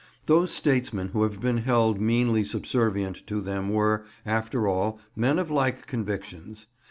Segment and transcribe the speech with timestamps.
[0.25, 5.51] Those statesmen who have been held meanly subservient to them were, after all, men of
[5.51, 6.65] like convictions.